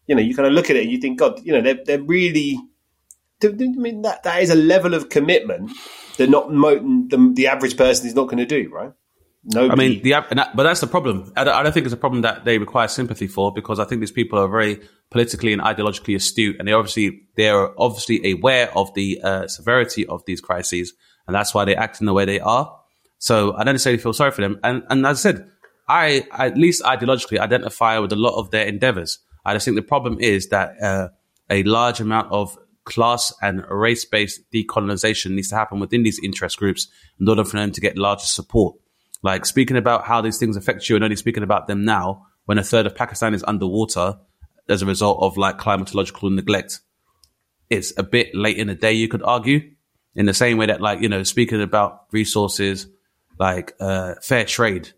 you 0.08 0.16
know, 0.16 0.22
you 0.22 0.36
kind 0.36 0.48
of 0.48 0.54
look 0.54 0.70
at 0.70 0.76
it 0.76 0.84
and 0.84 0.92
you 0.92 0.98
think, 1.00 1.20
God, 1.20 1.40
you 1.44 1.54
know, 1.54 1.62
they're 1.62 1.84
they're 1.86 2.02
really. 2.02 2.60
I 3.42 3.48
mean, 3.48 4.02
that 4.02 4.24
that 4.24 4.42
is 4.42 4.50
a 4.50 4.56
level 4.56 4.94
of 4.94 5.08
commitment 5.08 5.72
that 6.18 6.30
not 6.30 6.52
mo- 6.52 7.08
the, 7.08 7.32
the 7.34 7.48
average 7.48 7.78
person 7.78 8.08
is 8.08 8.16
not 8.16 8.26
going 8.26 8.38
to 8.38 8.46
do, 8.46 8.70
right? 8.70 8.92
Nobody. 9.48 9.72
I 9.72 9.76
mean, 9.76 10.02
the, 10.02 10.50
but 10.56 10.64
that's 10.64 10.82
the 10.82 10.88
problem. 10.88 11.32
I 11.36 11.44
don't, 11.44 11.54
I 11.54 11.62
don't 11.62 11.72
think 11.72 11.86
it's 11.86 11.94
a 11.94 11.98
problem 11.98 12.24
that 12.24 12.46
they 12.46 12.58
require 12.58 12.88
sympathy 12.88 13.28
for 13.28 13.54
because 13.54 13.80
I 13.80 13.86
think 13.86 14.02
these 14.02 14.12
people 14.12 14.40
are 14.40 14.48
very 14.48 14.82
politically 15.12 15.54
and 15.54 15.62
ideologically 15.62 16.16
astute, 16.16 16.56
and 16.58 16.68
they 16.68 16.74
obviously 16.74 17.28
they 17.36 17.50
are 17.50 17.74
obviously 17.78 18.32
aware 18.32 18.76
of 18.76 18.94
the 18.96 19.22
uh, 19.24 19.48
severity 19.48 20.06
of 20.08 20.26
these 20.26 20.42
crises, 20.42 20.94
and 21.28 21.36
that's 21.36 21.54
why 21.54 21.64
they 21.64 21.76
act 21.76 22.00
in 22.00 22.08
the 22.08 22.14
way 22.14 22.26
they 22.26 22.40
are. 22.40 22.76
So 23.20 23.54
I 23.54 23.64
don't 23.64 23.76
necessarily 23.76 24.02
feel 24.02 24.14
sorry 24.14 24.32
for 24.32 24.42
them. 24.42 24.60
And 24.64 24.84
and 24.90 25.06
as 25.06 25.20
I 25.26 25.32
said, 25.32 25.50
I 25.88 26.28
at 26.32 26.58
least 26.58 26.82
ideologically 26.82 27.38
identify 27.38 28.00
with 28.00 28.12
a 28.12 28.18
lot 28.18 28.40
of 28.40 28.50
their 28.50 28.66
endeavors. 28.66 29.20
I 29.46 29.54
just 29.54 29.66
think 29.66 29.76
the 29.76 29.84
problem 29.84 30.18
is 30.20 30.50
that 30.50 30.82
uh, 30.82 31.10
a 31.52 31.62
large 31.64 32.00
amount 32.00 32.32
of 32.32 32.58
class 32.86 33.34
and 33.42 33.64
race 33.70 34.06
based 34.06 34.42
decolonization 34.52 35.32
needs 35.32 35.50
to 35.50 35.56
happen 35.56 35.80
within 35.80 36.04
these 36.04 36.20
interest 36.20 36.58
groups 36.58 36.88
in 37.20 37.28
order 37.30 37.44
for 37.44 37.58
them 37.58 37.72
to 37.72 37.82
get 37.82 37.98
larger 37.98 38.26
support. 38.26 38.76
Like 39.22 39.46
speaking 39.46 39.78
about 39.78 40.06
how 40.06 40.22
these 40.22 40.38
things 40.38 40.58
affect 40.58 40.90
you 40.90 40.96
and 40.96 41.04
only 41.04 41.16
speaking 41.16 41.44
about 41.44 41.68
them 41.68 41.86
now 41.86 42.28
when 42.46 42.58
a 42.58 42.64
third 42.64 42.86
of 42.86 42.96
Pakistan 42.96 43.34
is 43.34 43.44
underwater 43.48 44.20
as 44.70 44.82
a 44.82 44.86
result 44.86 45.20
of 45.22 45.38
like 45.38 45.58
climatological 45.58 46.34
neglect. 46.34 46.80
It's 47.70 47.94
a 47.98 48.04
bit 48.04 48.36
late 48.36 48.58
in 48.58 48.68
the 48.68 48.76
day, 48.76 48.94
you 48.94 49.08
could 49.08 49.24
argue, 49.24 49.72
in 50.16 50.26
the 50.26 50.34
same 50.34 50.58
way 50.58 50.68
that 50.68 50.82
like, 50.82 51.02
you 51.02 51.10
know, 51.10 51.24
speaking 51.24 51.62
about 51.62 52.06
resources 52.12 52.88
like 53.40 53.74
uh, 53.80 54.16
fair 54.22 54.46
trade. 54.46 54.92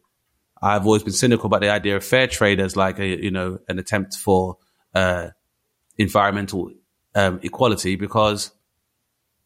I've 0.61 0.85
always 0.85 1.03
been 1.03 1.13
cynical 1.13 1.47
about 1.47 1.61
the 1.61 1.69
idea 1.69 1.95
of 1.95 2.03
fair 2.03 2.27
trade 2.27 2.59
as 2.59 2.75
like 2.75 2.99
a, 2.99 3.05
you 3.05 3.31
know, 3.31 3.59
an 3.67 3.79
attempt 3.79 4.15
for 4.15 4.57
uh, 4.93 5.29
environmental 5.97 6.71
um, 7.15 7.39
equality 7.43 7.95
because 7.95 8.51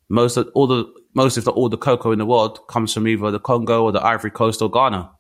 most 0.10 0.38
of 0.38 0.50
all 0.54 0.68
the 0.68 0.92
most 1.14 1.38
if 1.38 1.46
not 1.46 1.56
all 1.56 1.70
the 1.70 1.78
cocoa 1.78 2.12
in 2.12 2.20
the 2.20 2.26
world 2.26 2.68
comes 2.68 2.94
from 2.94 3.08
either 3.08 3.32
the 3.32 3.40
Congo 3.40 3.84
or 3.84 3.92
the 3.92 4.04
Ivory 4.04 4.32
Coast 4.32 4.62
or 4.62 4.70
Ghana. 4.70 5.12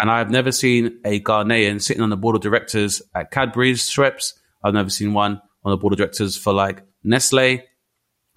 And 0.00 0.10
I've 0.10 0.30
never 0.30 0.50
seen 0.50 0.98
a 1.04 1.20
Ghanaian 1.20 1.80
sitting 1.80 2.02
on 2.02 2.10
the 2.10 2.16
board 2.16 2.34
of 2.34 2.42
directors 2.42 3.02
at 3.14 3.30
Cadbury's 3.30 3.88
Schweppes. 3.88 4.32
I've 4.64 4.74
never 4.74 4.90
seen 4.90 5.14
one 5.14 5.40
on 5.64 5.70
the 5.70 5.76
board 5.76 5.92
of 5.92 5.98
directors 5.98 6.36
for 6.36 6.52
like 6.52 6.82
Nestle. 7.04 7.62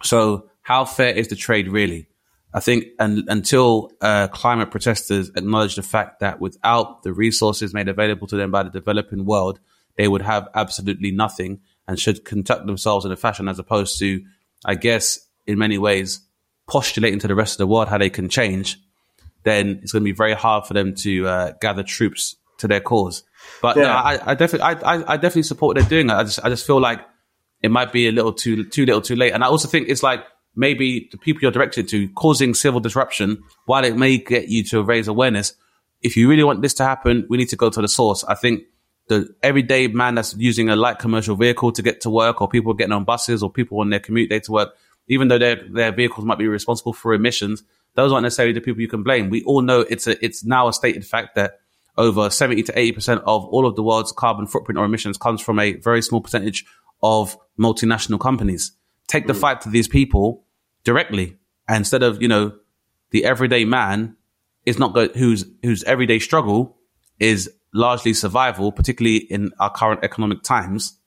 So 0.03 0.49
how 0.61 0.85
fair 0.85 1.13
is 1.13 1.29
the 1.29 1.35
trade 1.35 1.67
really? 1.67 2.07
I 2.53 2.59
think 2.59 2.85
and, 2.99 3.23
until 3.29 3.91
uh, 3.99 4.27
climate 4.27 4.69
protesters 4.69 5.29
acknowledge 5.29 5.75
the 5.75 5.81
fact 5.81 6.19
that 6.19 6.39
without 6.39 7.01
the 7.01 7.11
resources 7.11 7.73
made 7.73 7.89
available 7.89 8.27
to 8.27 8.35
them 8.35 8.51
by 8.51 8.61
the 8.61 8.69
developing 8.69 9.25
world, 9.25 9.59
they 9.97 10.07
would 10.07 10.21
have 10.21 10.47
absolutely 10.53 11.11
nothing 11.11 11.61
and 11.87 11.99
should 11.99 12.25
conduct 12.25 12.67
themselves 12.67 13.05
in 13.05 13.11
a 13.11 13.15
fashion 13.15 13.47
as 13.47 13.57
opposed 13.57 13.97
to, 13.99 14.23
I 14.63 14.75
guess, 14.75 15.19
in 15.47 15.57
many 15.57 15.77
ways, 15.77 16.21
postulating 16.67 17.19
to 17.19 17.27
the 17.27 17.35
rest 17.35 17.53
of 17.53 17.57
the 17.57 17.67
world 17.67 17.87
how 17.87 17.97
they 17.97 18.09
can 18.09 18.29
change, 18.29 18.79
then 19.43 19.79
it's 19.81 19.91
going 19.91 20.01
to 20.01 20.05
be 20.05 20.13
very 20.15 20.33
hard 20.33 20.65
for 20.65 20.73
them 20.73 20.95
to 20.95 21.27
uh, 21.27 21.51
gather 21.59 21.83
troops 21.83 22.35
to 22.59 22.67
their 22.67 22.79
cause. 22.79 23.23
But 23.61 23.75
no, 23.75 23.83
I, 23.83 24.31
I 24.31 24.35
definitely, 24.35 24.61
I, 24.61 24.95
I, 24.95 25.13
I 25.13 25.17
definitely 25.17 25.43
support 25.43 25.75
what 25.75 25.81
they're 25.81 25.89
doing. 25.89 26.09
I 26.09 26.23
just, 26.23 26.39
I 26.43 26.49
just 26.49 26.65
feel 26.65 26.79
like 26.79 27.01
it 27.61 27.71
might 27.71 27.91
be 27.91 28.07
a 28.07 28.11
little 28.11 28.33
too, 28.33 28.63
too 28.65 28.85
little, 28.85 29.01
too 29.01 29.15
late. 29.15 29.33
And 29.33 29.43
I 29.43 29.47
also 29.47 29.67
think 29.67 29.89
it's 29.89 30.03
like 30.03 30.23
maybe 30.55 31.09
the 31.11 31.17
people 31.17 31.41
you're 31.41 31.51
directed 31.51 31.89
to 31.89 32.07
causing 32.09 32.53
civil 32.53 32.79
disruption, 32.79 33.43
while 33.65 33.83
it 33.83 33.97
may 33.97 34.17
get 34.17 34.47
you 34.47 34.63
to 34.65 34.83
raise 34.83 35.07
awareness, 35.07 35.53
if 36.01 36.15
you 36.15 36.29
really 36.29 36.43
want 36.43 36.61
this 36.61 36.73
to 36.75 36.83
happen, 36.83 37.25
we 37.29 37.37
need 37.37 37.49
to 37.49 37.55
go 37.55 37.69
to 37.69 37.81
the 37.81 37.87
source. 37.87 38.23
I 38.25 38.35
think 38.35 38.63
the 39.07 39.33
everyday 39.41 39.87
man 39.87 40.15
that's 40.15 40.35
using 40.37 40.69
a 40.69 40.75
light 40.75 40.99
commercial 40.99 41.35
vehicle 41.35 41.71
to 41.73 41.81
get 41.81 42.01
to 42.01 42.09
work, 42.09 42.41
or 42.41 42.47
people 42.47 42.73
getting 42.73 42.93
on 42.93 43.03
buses, 43.03 43.43
or 43.43 43.49
people 43.49 43.79
on 43.79 43.89
their 43.89 43.99
commute 43.99 44.29
day 44.29 44.39
to 44.41 44.51
work, 44.51 44.73
even 45.07 45.27
though 45.27 45.37
their 45.37 45.61
their 45.69 45.91
vehicles 45.91 46.25
might 46.25 46.37
be 46.37 46.47
responsible 46.47 46.93
for 46.93 47.13
emissions, 47.13 47.63
those 47.95 48.11
aren't 48.11 48.23
necessarily 48.23 48.53
the 48.53 48.61
people 48.61 48.81
you 48.81 48.87
can 48.87 49.03
blame. 49.03 49.29
We 49.29 49.43
all 49.43 49.61
know 49.61 49.81
it's 49.81 50.07
a 50.07 50.23
it's 50.23 50.43
now 50.43 50.67
a 50.67 50.73
stated 50.73 51.05
fact 51.05 51.35
that 51.35 51.59
over 51.97 52.29
seventy 52.29 52.63
to 52.63 52.79
eighty 52.79 52.91
percent 52.91 53.21
of 53.25 53.45
all 53.45 53.65
of 53.65 53.75
the 53.75 53.83
world's 53.83 54.11
carbon 54.11 54.47
footprint 54.47 54.79
or 54.79 54.85
emissions 54.85 55.17
comes 55.17 55.41
from 55.41 55.59
a 55.59 55.73
very 55.73 56.01
small 56.01 56.21
percentage 56.21 56.65
of 57.01 57.37
multinational 57.59 58.19
companies. 58.19 58.71
Take 59.07 59.27
the 59.27 59.33
mm. 59.33 59.39
fight 59.39 59.61
to 59.61 59.69
these 59.69 59.87
people 59.87 60.45
directly, 60.83 61.37
and 61.67 61.77
instead 61.77 62.03
of 62.03 62.21
you 62.21 62.27
know 62.27 62.53
the 63.11 63.25
everyday 63.25 63.65
man 63.65 64.15
is 64.65 64.79
not 64.79 64.93
go- 64.93 65.09
whose 65.09 65.45
whose 65.61 65.83
everyday 65.83 66.19
struggle 66.19 66.77
is 67.19 67.49
largely 67.73 68.13
survival, 68.13 68.71
particularly 68.71 69.17
in 69.17 69.51
our 69.59 69.69
current 69.69 70.03
economic 70.03 70.41
times. 70.43 70.97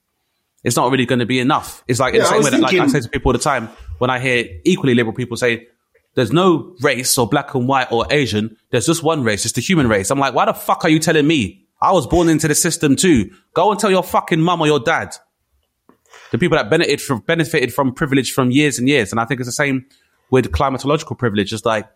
It's 0.65 0.75
not 0.75 0.91
really 0.91 1.07
going 1.07 1.21
to 1.21 1.26
be 1.26 1.38
enough. 1.38 1.85
It's 1.87 2.00
like 2.00 2.15
in 2.15 2.21
Yeah, 2.21 2.25
the 2.25 2.29
I 2.29 2.31
same 2.31 2.38
was 2.38 2.45
way 2.47 2.50
that 2.50 2.61
like 2.61 2.75
I 2.75 2.87
say 2.88 3.00
to 3.00 3.09
people 3.09 3.31
all 3.31 3.33
the 3.35 3.38
time 3.38 3.69
when 3.99 4.11
I 4.11 4.19
hear 4.19 4.47
equally 4.65 4.95
liberal 4.95 5.15
people 5.15 5.37
say, 5.37 5.69
"There's 6.15 6.33
no 6.33 6.75
race 6.81 7.17
or 7.19 7.29
black 7.29 7.55
and 7.55 7.69
white 7.69 7.91
or 7.91 8.07
Asian. 8.11 8.57
There's 8.71 8.87
just 8.87 9.03
one 9.03 9.23
race. 9.23 9.45
It's 9.45 9.55
the 9.55 9.61
human 9.61 9.88
race." 9.88 10.11
I'm 10.11 10.19
like, 10.19 10.35
why 10.35 10.45
the 10.45 10.55
fuck 10.55 10.85
are 10.85 10.91
you 10.91 10.99
telling 10.99 11.26
me? 11.26 11.62
I 11.81 11.93
was 11.93 12.07
born 12.07 12.29
into 12.29 12.49
the 12.49 12.55
system 12.55 12.97
too. 12.97 13.31
Go 13.55 13.71
and 13.71 13.79
tell 13.79 13.91
your 13.91 14.03
fucking 14.03 14.41
mum 14.41 14.61
or 14.61 14.67
your 14.67 14.81
dad 14.81 15.17
the 16.31 16.38
people 16.38 16.57
that 16.57 16.71
benefited 16.71 17.00
from 17.00 17.21
benefited 17.21 17.73
from 17.73 17.93
privilege 17.93 18.33
from 18.33 18.50
years 18.50 18.79
and 18.79 18.88
years. 18.88 19.11
And 19.11 19.21
I 19.21 19.25
think 19.25 19.41
it's 19.41 19.49
the 19.49 19.53
same 19.53 19.87
with 20.31 20.50
climatological 20.53 21.19
privilege. 21.19 21.53
It's 21.53 21.65
like 21.65 21.88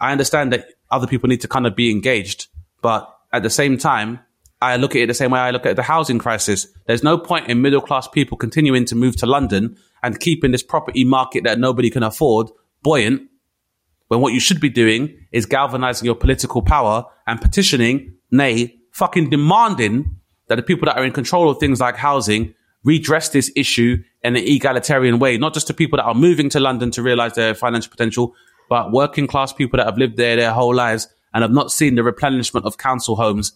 I 0.00 0.12
understand 0.12 0.52
that 0.52 0.68
other 0.90 1.06
people 1.06 1.28
need 1.28 1.40
to 1.42 1.48
kind 1.48 1.66
of 1.66 1.74
be 1.74 1.90
engaged, 1.90 2.48
but 2.82 3.08
at 3.32 3.42
the 3.42 3.50
same 3.50 3.78
time, 3.78 4.20
I 4.62 4.76
look 4.76 4.96
at 4.96 5.02
it 5.02 5.06
the 5.06 5.14
same 5.14 5.30
way 5.30 5.40
I 5.40 5.50
look 5.50 5.66
at 5.66 5.76
the 5.76 5.82
housing 5.82 6.18
crisis. 6.18 6.66
There's 6.86 7.02
no 7.02 7.18
point 7.18 7.48
in 7.48 7.60
middle 7.60 7.80
class 7.80 8.08
people 8.08 8.38
continuing 8.38 8.84
to 8.86 8.94
move 8.94 9.16
to 9.16 9.26
London 9.26 9.76
and 10.02 10.18
keeping 10.18 10.52
this 10.52 10.62
property 10.62 11.04
market 11.04 11.44
that 11.44 11.58
nobody 11.58 11.90
can 11.90 12.02
afford 12.02 12.50
buoyant 12.82 13.28
when 14.08 14.20
what 14.20 14.32
you 14.32 14.40
should 14.40 14.60
be 14.60 14.68
doing 14.68 15.16
is 15.32 15.46
galvanizing 15.46 16.04
your 16.06 16.14
political 16.14 16.62
power 16.62 17.04
and 17.26 17.40
petitioning, 17.40 18.14
nay, 18.30 18.76
fucking 18.92 19.30
demanding 19.30 20.16
that 20.48 20.56
the 20.56 20.62
people 20.62 20.86
that 20.86 20.96
are 20.96 21.04
in 21.04 21.12
control 21.12 21.50
of 21.50 21.58
things 21.58 21.80
like 21.80 21.96
housing 21.96 22.54
redress 22.84 23.30
this 23.30 23.50
issue 23.56 23.96
in 24.22 24.36
an 24.36 24.42
egalitarian 24.44 25.18
way, 25.18 25.38
not 25.38 25.54
just 25.54 25.66
to 25.66 25.74
people 25.74 25.96
that 25.96 26.04
are 26.04 26.14
moving 26.14 26.50
to 26.50 26.60
London 26.60 26.90
to 26.90 27.02
realize 27.02 27.34
their 27.34 27.54
financial 27.54 27.90
potential, 27.90 28.34
but 28.68 28.92
working 28.92 29.26
class 29.26 29.52
people 29.52 29.78
that 29.78 29.86
have 29.86 29.98
lived 29.98 30.16
there 30.16 30.36
their 30.36 30.52
whole 30.52 30.74
lives 30.74 31.08
and 31.32 31.42
have 31.42 31.50
not 31.50 31.72
seen 31.72 31.94
the 31.94 32.02
replenishment 32.02 32.66
of 32.66 32.78
council 32.78 33.16
homes, 33.16 33.52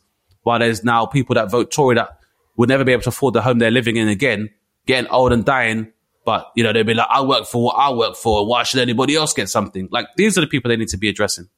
while 0.48 0.58
there's 0.58 0.82
now 0.82 1.06
people 1.06 1.34
that 1.34 1.50
vote 1.50 1.70
Tory 1.70 1.94
that 1.94 2.18
would 2.56 2.68
never 2.68 2.84
be 2.84 2.92
able 2.92 3.02
to 3.02 3.10
afford 3.10 3.34
the 3.34 3.42
home 3.42 3.58
they're 3.58 3.70
living 3.70 3.96
in 3.96 4.08
again, 4.08 4.50
getting 4.86 5.08
old 5.10 5.32
and 5.32 5.44
dying. 5.44 5.92
But, 6.24 6.50
you 6.56 6.64
know, 6.64 6.72
they'll 6.72 6.84
be 6.84 6.94
like, 6.94 7.06
I 7.08 7.22
work 7.22 7.46
for 7.46 7.62
what 7.62 7.76
I 7.76 7.92
work 7.92 8.16
for. 8.16 8.46
Why 8.46 8.64
should 8.64 8.80
anybody 8.80 9.14
else 9.14 9.32
get 9.32 9.48
something? 9.48 9.88
Like, 9.90 10.08
these 10.16 10.36
are 10.36 10.40
the 10.40 10.46
people 10.46 10.68
they 10.68 10.76
need 10.76 10.88
to 10.88 10.98
be 10.98 11.08
addressing. 11.08 11.48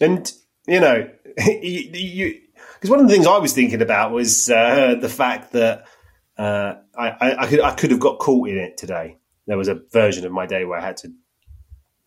And 0.00 0.30
you 0.66 0.80
know, 0.80 1.08
you 1.38 2.40
because 2.74 2.90
one 2.90 3.00
of 3.00 3.08
the 3.08 3.12
things 3.12 3.26
I 3.26 3.38
was 3.38 3.52
thinking 3.52 3.82
about 3.82 4.12
was 4.12 4.48
uh, 4.48 4.94
the 5.00 5.08
fact 5.08 5.52
that 5.52 5.86
uh, 6.38 6.74
I, 6.96 7.08
I, 7.08 7.36
I 7.40 7.46
could 7.46 7.60
I 7.60 7.74
could 7.74 7.90
have 7.90 8.00
got 8.00 8.18
caught 8.18 8.48
in 8.48 8.58
it 8.58 8.76
today. 8.76 9.18
There 9.46 9.58
was 9.58 9.68
a 9.68 9.80
version 9.92 10.24
of 10.24 10.32
my 10.32 10.46
day 10.46 10.64
where 10.64 10.78
I 10.78 10.82
had 10.82 10.96
to 10.98 11.12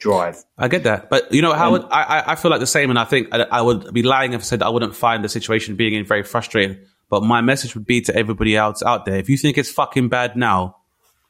drive. 0.03 0.43
I 0.57 0.67
get 0.67 0.83
that, 0.83 1.09
but 1.09 1.31
you 1.33 1.41
know, 1.41 1.53
Howard, 1.53 1.83
I, 1.89 2.03
I 2.03 2.31
I 2.33 2.35
feel 2.35 2.51
like 2.51 2.59
the 2.59 2.67
same, 2.77 2.89
and 2.89 2.99
I 2.99 3.05
think 3.05 3.29
I, 3.31 3.43
I 3.59 3.61
would 3.61 3.93
be 3.93 4.03
lying 4.03 4.33
if 4.33 4.41
I 4.41 4.43
said 4.43 4.61
I 4.61 4.69
wouldn't 4.69 4.95
find 4.95 5.23
the 5.23 5.29
situation 5.29 5.75
being 5.75 5.93
in 5.93 6.05
very 6.05 6.23
frustrating. 6.23 6.77
But 7.09 7.23
my 7.23 7.41
message 7.41 7.75
would 7.75 7.85
be 7.85 8.01
to 8.01 8.15
everybody 8.15 8.55
else 8.55 8.83
out 8.83 9.05
there: 9.05 9.15
if 9.15 9.29
you 9.29 9.37
think 9.37 9.57
it's 9.57 9.71
fucking 9.71 10.09
bad 10.09 10.35
now, 10.35 10.77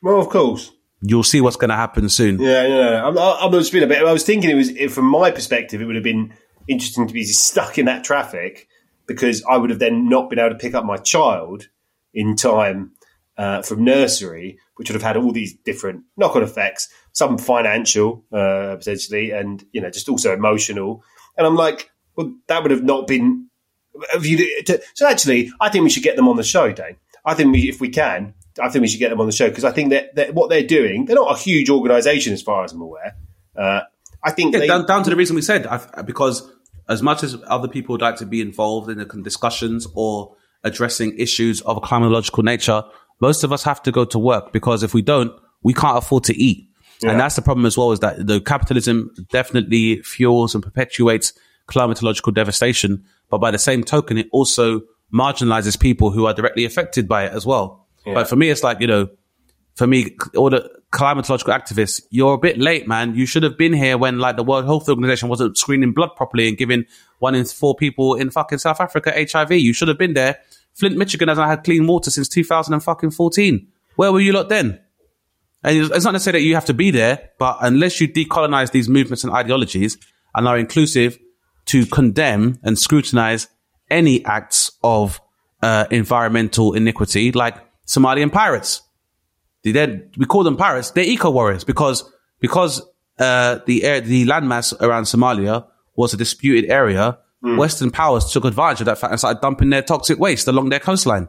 Well, 0.01 0.19
of 0.19 0.29
course. 0.29 0.71
you'll 1.01 1.23
see 1.33 1.39
what's 1.41 1.57
going 1.57 1.69
to 1.69 1.75
happen 1.75 2.09
soon. 2.09 2.39
Yeah, 2.39 2.67
no. 2.67 3.07
I'm, 3.07 3.17
I'm 3.17 3.51
just 3.51 3.71
being 3.71 3.83
a 3.83 3.87
bit. 3.87 4.01
I 4.03 4.11
was 4.13 4.23
thinking 4.23 4.49
it 4.49 4.55
was 4.55 4.71
from 4.93 5.05
my 5.05 5.29
perspective, 5.31 5.81
it 5.81 5.85
would 5.85 5.95
have 5.95 6.03
been 6.03 6.33
interesting 6.67 7.07
to 7.07 7.13
be 7.13 7.23
stuck 7.25 7.77
in 7.77 7.85
that 7.85 8.03
traffic 8.03 8.67
because 9.05 9.43
I 9.43 9.57
would 9.57 9.69
have 9.69 9.79
then 9.79 10.07
not 10.09 10.29
been 10.29 10.39
able 10.39 10.51
to 10.51 10.55
pick 10.55 10.73
up 10.73 10.85
my 10.85 10.97
child 10.97 11.67
in 12.13 12.35
time 12.37 12.91
uh, 13.37 13.61
from 13.61 13.83
nursery, 13.83 14.59
which 14.75 14.89
would 14.89 14.95
have 14.95 15.03
had 15.03 15.17
all 15.17 15.31
these 15.31 15.53
different 15.53 16.03
knock-on 16.17 16.43
effects, 16.43 16.89
some 17.11 17.37
financial 17.37 18.23
uh, 18.31 18.75
potentially, 18.77 19.31
and 19.31 19.65
you 19.71 19.81
know, 19.81 19.89
just 19.89 20.09
also 20.09 20.33
emotional. 20.33 21.03
And 21.37 21.47
I'm 21.47 21.55
like, 21.55 21.91
well, 22.15 22.33
that 22.47 22.61
would 22.61 22.71
have 22.71 22.83
not 22.83 23.07
been. 23.07 23.49
Have 24.11 24.25
you, 24.25 24.63
to, 24.63 24.81
so 24.95 25.07
actually, 25.07 25.51
I 25.59 25.69
think 25.69 25.83
we 25.83 25.89
should 25.89 26.03
get 26.03 26.15
them 26.15 26.27
on 26.27 26.35
the 26.35 26.43
show, 26.43 26.71
Dane. 26.71 26.97
I 27.25 27.35
think 27.35 27.53
we, 27.53 27.69
if 27.69 27.79
we 27.79 27.89
can, 27.89 28.33
I 28.61 28.69
think 28.69 28.81
we 28.81 28.87
should 28.87 28.99
get 28.99 29.09
them 29.09 29.19
on 29.19 29.27
the 29.27 29.31
show 29.31 29.49
because 29.49 29.63
I 29.63 29.71
think 29.71 29.91
that, 29.91 30.15
that 30.15 30.33
what 30.33 30.49
they're 30.49 30.65
doing, 30.65 31.05
they're 31.05 31.15
not 31.15 31.35
a 31.35 31.39
huge 31.39 31.69
organisation 31.69 32.33
as 32.33 32.41
far 32.41 32.63
as 32.63 32.73
I'm 32.73 32.81
aware. 32.81 33.15
Uh, 33.55 33.81
I 34.23 34.31
think 34.31 34.53
Yeah, 34.53 34.59
they, 34.59 34.67
down, 34.67 34.85
down 34.85 35.03
to 35.03 35.09
the 35.09 35.15
reason 35.15 35.35
we 35.35 35.41
said, 35.41 35.67
I, 35.67 36.01
because 36.01 36.49
as 36.89 37.01
much 37.01 37.23
as 37.23 37.37
other 37.47 37.67
people 37.67 37.93
would 37.93 38.01
like 38.01 38.17
to 38.17 38.25
be 38.25 38.41
involved 38.41 38.89
in 38.89 38.97
the 38.97 39.05
discussions 39.05 39.87
or 39.95 40.35
addressing 40.63 41.17
issues 41.17 41.61
of 41.61 41.77
a 41.77 41.81
climatological 41.81 42.43
nature, 42.43 42.83
most 43.23 43.45
of 43.45 43.53
us 43.53 43.63
have 43.63 43.81
to 43.81 43.91
go 43.99 44.03
to 44.03 44.19
work 44.19 44.51
because 44.51 44.83
if 44.83 44.93
we 44.93 45.01
don't, 45.01 45.31
we 45.61 45.73
can't 45.73 45.97
afford 45.97 46.25
to 46.25 46.35
eat. 46.35 46.67
And 47.03 47.19
that's 47.19 47.37
the 47.37 47.41
problem 47.41 47.65
as 47.65 47.77
well 47.77 47.91
is 47.93 47.99
that 47.99 48.27
the 48.27 48.41
capitalism 48.41 49.13
definitely 49.29 50.01
fuels 50.03 50.53
and 50.55 50.63
perpetuates 50.63 51.31
climatological 51.67 52.33
devastation. 52.33 53.03
But 53.29 53.39
by 53.39 53.51
the 53.51 53.59
same 53.59 53.83
token, 53.83 54.17
it 54.17 54.27
also 54.31 54.81
marginalizes 55.13 55.79
people 55.79 56.11
who 56.11 56.25
are 56.25 56.33
directly 56.33 56.65
affected 56.65 57.07
by 57.07 57.25
it 57.25 57.31
as 57.31 57.45
well. 57.45 57.87
But 58.13 58.27
for 58.27 58.35
me, 58.35 58.49
it's 58.49 58.63
like, 58.63 58.81
you 58.81 58.87
know, 58.87 59.07
for 59.75 59.87
me, 59.87 60.17
all 60.35 60.49
the 60.49 60.69
climatological 60.91 61.53
activists, 61.57 62.01
you're 62.09 62.33
a 62.33 62.37
bit 62.37 62.57
late, 62.57 62.87
man. 62.87 63.15
You 63.15 63.25
should 63.25 63.43
have 63.43 63.57
been 63.57 63.73
here 63.73 63.97
when 63.97 64.19
like 64.19 64.35
the 64.35 64.43
World 64.43 64.65
Health 64.65 64.89
Organization 64.89 65.29
wasn't 65.29 65.57
screening 65.57 65.93
blood 65.93 66.11
properly 66.17 66.47
and 66.49 66.57
giving 66.57 66.85
one 67.19 67.35
in 67.35 67.45
four 67.45 67.75
people 67.75 68.15
in 68.15 68.31
fucking 68.31 68.59
South 68.59 68.81
Africa 68.81 69.13
HIV. 69.15 69.51
You 69.53 69.73
should 69.73 69.87
have 69.87 69.97
been 69.97 70.13
there. 70.13 70.39
Flint, 70.73 70.97
Michigan 70.97 71.29
hasn't 71.29 71.47
had 71.47 71.63
clean 71.63 71.87
water 71.87 72.09
since 72.11 72.27
2014. 72.29 73.67
Where 73.95 74.11
were 74.11 74.19
you 74.19 74.33
lot 74.33 74.49
then? 74.49 74.79
And 75.63 75.91
it's 75.91 76.03
not 76.03 76.11
to 76.11 76.19
say 76.19 76.31
that 76.31 76.41
you 76.41 76.55
have 76.55 76.65
to 76.65 76.73
be 76.73 76.91
there, 76.91 77.29
but 77.39 77.57
unless 77.61 78.01
you 78.01 78.07
decolonize 78.07 78.71
these 78.71 78.89
movements 78.89 79.23
and 79.23 79.31
ideologies 79.31 79.97
and 80.35 80.47
are 80.47 80.57
inclusive 80.57 81.17
to 81.65 81.85
condemn 81.85 82.59
and 82.63 82.77
scrutinize 82.77 83.47
any 83.89 84.25
acts 84.25 84.71
of 84.83 85.21
uh, 85.61 85.85
environmental 85.91 86.73
iniquity, 86.73 87.31
like 87.31 87.55
Somalian 87.87 88.31
pirates. 88.31 88.81
We 89.63 90.25
call 90.27 90.43
them 90.43 90.57
pirates. 90.57 90.91
They're 90.91 91.05
eco 91.05 91.31
warriors 91.31 91.63
because 91.63 92.11
because 92.41 92.81
uh, 93.17 93.59
the 93.65 93.85
air, 93.85 94.01
the 94.01 94.25
landmass 94.25 94.73
around 94.81 95.03
Somalia 95.03 95.65
was 95.95 96.13
a 96.13 96.17
disputed 96.17 96.69
area. 96.69 97.19
Mm. 97.43 97.57
Western 97.57 97.91
powers 97.91 98.31
took 98.31 98.45
advantage 98.45 98.81
of 98.81 98.85
that 98.85 98.97
fact 98.97 99.11
and 99.11 99.19
started 99.19 99.41
dumping 99.41 99.69
their 99.69 99.81
toxic 99.81 100.17
waste 100.17 100.47
along 100.47 100.69
their 100.69 100.79
coastline. 100.79 101.27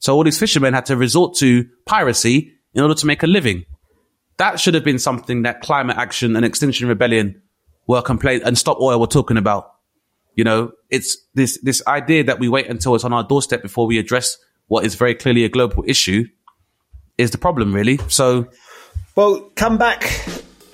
So 0.00 0.16
all 0.16 0.24
these 0.24 0.38
fishermen 0.38 0.74
had 0.74 0.86
to 0.86 0.96
resort 0.96 1.36
to 1.36 1.68
piracy 1.86 2.54
in 2.74 2.82
order 2.82 2.94
to 2.94 3.06
make 3.06 3.22
a 3.22 3.28
living. 3.28 3.64
That 4.38 4.58
should 4.58 4.74
have 4.74 4.82
been 4.82 4.98
something 4.98 5.42
that 5.42 5.60
climate 5.60 5.96
action 5.96 6.34
and 6.34 6.44
Extinction 6.44 6.88
Rebellion 6.88 7.40
were 7.86 8.02
complaining 8.02 8.44
and 8.44 8.58
Stop 8.58 8.80
Oil 8.80 8.98
were 8.98 9.06
talking 9.06 9.36
about. 9.36 9.74
You 10.34 10.44
know, 10.44 10.72
it's 10.90 11.18
this 11.34 11.60
this 11.62 11.86
idea 11.86 12.24
that 12.24 12.40
we 12.40 12.48
wait 12.48 12.66
until 12.68 12.94
it's 12.94 13.04
on 13.04 13.12
our 13.12 13.22
doorstep 13.22 13.62
before 13.62 13.86
we 13.86 13.98
address 13.98 14.38
what 14.66 14.84
is 14.84 14.94
very 14.94 15.14
clearly 15.14 15.44
a 15.44 15.48
global 15.48 15.84
issue 15.86 16.24
is 17.18 17.30
the 17.30 17.38
problem, 17.38 17.74
really. 17.74 17.98
So 18.08 18.48
Well, 19.14 19.50
come 19.54 19.76
back, 19.76 20.02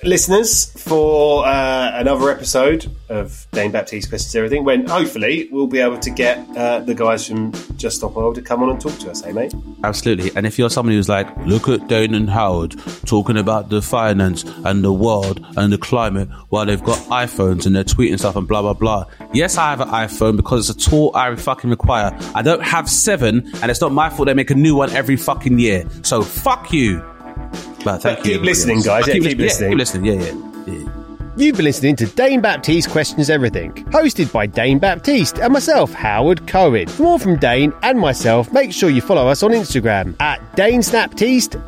listeners, 0.03 0.67
for 0.81 1.47
uh, 1.47 1.99
another 1.99 2.31
episode 2.31 2.91
of 3.09 3.47
Dane 3.53 3.73
Baptiste 3.73 4.09
Questions 4.09 4.35
Everything, 4.37 4.65
when 4.65 4.87
hopefully 4.87 5.49
we'll 5.51 5.67
be 5.67 5.79
able 5.79 5.99
to 5.99 6.11
get 6.11 6.39
uh, 6.57 6.81
the 6.81 6.95
guys 6.95 7.27
from 7.27 7.53
Just 7.77 7.97
Stop 7.97 8.17
Oil 8.17 8.33
to 8.35 8.43
come 8.43 8.63
on 8.63 8.71
and 8.71 8.81
talk 8.81 8.97
to 8.99 9.11
us, 9.11 9.25
eh, 9.25 9.33
mate? 9.33 9.55
Absolutely. 9.85 10.31
And 10.37 10.47
if 10.47 10.59
you're 10.59 10.71
somebody 10.71 10.97
who's 10.97 11.09
like, 11.09 11.35
look 11.39 11.69
at 11.69 11.89
Dane 11.89 12.15
and 12.15 12.31
Howard 12.31 12.77
talking 13.07 13.37
about 13.37 13.71
the 13.71 13.83
finance 13.83 14.45
and 14.65 14.85
the 14.85 14.93
world 14.93 15.45
and 15.57 15.73
the 15.73 15.79
climate 15.79 16.29
while 16.51 16.67
they've 16.67 16.83
got 16.83 16.99
iPhones 17.09 17.67
and 17.67 17.75
they're 17.75 17.85
tweeting 17.85 18.19
stuff 18.19 18.37
and 18.37 18.47
blah, 18.47 18.63
blah, 18.63 18.75
blah. 18.75 19.05
Yes, 19.33 19.57
I 19.57 19.71
have 19.71 19.81
an 19.81 19.89
iPhone 19.89 20.37
because 20.37 20.71
it's 20.71 20.87
a 20.87 20.91
tool 20.91 21.11
I 21.15 21.35
fucking 21.35 21.71
require. 21.71 22.17
I 22.35 22.43
don't 22.43 22.63
have 22.63 22.89
seven 22.89 23.51
and 23.63 23.71
it's 23.71 23.81
not 23.81 23.93
my 23.93 24.11
fault 24.11 24.27
they 24.27 24.35
make 24.35 24.51
a 24.51 24.55
new 24.55 24.77
one 24.77 24.91
every 24.91 25.17
fucking 25.17 25.59
year. 25.59 25.85
So 26.03 26.23
fuck 26.23 26.73
you. 26.73 27.05
But 27.85 28.03
thank 28.03 28.19
But 28.19 28.27
you. 28.27 28.35
keep 28.35 28.43
listening, 28.43 28.81
guys. 28.83 29.07
Yeah, 29.07 29.15
keep 29.15 29.39
listening. 29.39 29.71
Yeah, 29.71 29.75
keep 29.75 29.79
listening. 29.79 30.05
Yeah. 30.05 30.33
yeah. 30.33 30.48
You've 31.39 31.55
been 31.55 31.67
listening 31.67 31.95
to 31.97 32.07
Dane 32.07 32.41
Baptiste 32.41 32.91
Questions 32.91 33.31
Everything, 33.31 33.73
hosted 33.93 34.33
by 34.33 34.47
Dane 34.47 34.81
Baptiste 34.81 35.39
and 35.39 35.53
myself, 35.53 35.93
Howard 35.93 36.49
Cohen. 36.49 36.89
For 36.89 37.03
more 37.05 37.19
from 37.21 37.37
Dane 37.37 37.73
and 37.85 37.97
myself, 38.01 38.53
make 38.53 38.73
sure 38.73 38.91
you 38.91 39.01
follow 39.01 39.29
us 39.29 39.45
on 39.45 39.53
Instagram 39.53 40.21
at 40.21 40.41
Dane 40.57 40.83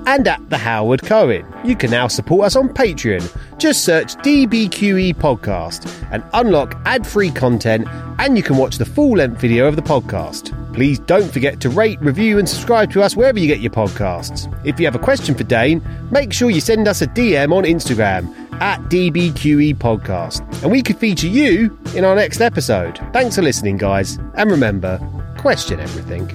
and 0.08 0.26
at 0.26 0.50
The 0.50 0.58
Howard 0.58 1.02
Cohen. 1.02 1.46
You 1.64 1.76
can 1.76 1.92
now 1.92 2.08
support 2.08 2.46
us 2.46 2.56
on 2.56 2.70
Patreon. 2.70 3.22
Just 3.60 3.84
search 3.84 4.16
DBQE 4.16 5.14
Podcast 5.14 5.88
and 6.10 6.24
unlock 6.32 6.76
ad 6.84 7.06
free 7.06 7.30
content, 7.30 7.86
and 8.18 8.36
you 8.36 8.42
can 8.42 8.56
watch 8.56 8.76
the 8.76 8.84
full 8.84 9.18
length 9.18 9.40
video 9.40 9.68
of 9.68 9.76
the 9.76 9.82
podcast. 9.82 10.52
Please 10.74 10.98
don't 10.98 11.30
forget 11.30 11.60
to 11.60 11.70
rate, 11.70 12.00
review, 12.00 12.40
and 12.40 12.48
subscribe 12.48 12.90
to 12.90 13.02
us 13.02 13.14
wherever 13.14 13.38
you 13.38 13.46
get 13.46 13.60
your 13.60 13.70
podcasts. 13.70 14.52
If 14.66 14.80
you 14.80 14.86
have 14.86 14.96
a 14.96 15.00
question 15.00 15.36
for 15.36 15.44
Dane, 15.44 15.80
make 16.10 16.32
sure 16.32 16.50
you 16.50 16.60
send 16.60 16.88
us 16.88 17.02
a 17.02 17.06
DM 17.06 17.52
on 17.52 17.62
Instagram 17.62 18.49
at 18.60 18.80
DBQE 18.90 19.76
Podcast, 19.76 20.40
and 20.62 20.70
we 20.70 20.82
could 20.82 20.98
feature 20.98 21.26
you 21.26 21.78
in 21.94 22.04
our 22.04 22.14
next 22.14 22.40
episode. 22.40 22.98
Thanks 23.12 23.36
for 23.36 23.42
listening, 23.42 23.76
guys, 23.76 24.18
and 24.34 24.50
remember, 24.50 24.98
question 25.38 25.80
everything. 25.80 26.28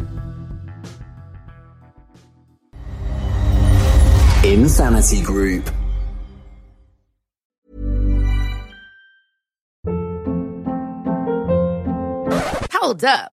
Insanity 4.43 5.21
Group. 5.21 5.69
Hold 12.71 13.03
up. 13.03 13.34